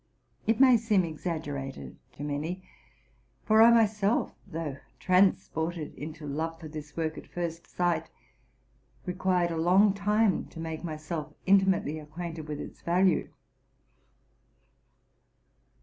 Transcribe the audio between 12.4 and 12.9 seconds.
with its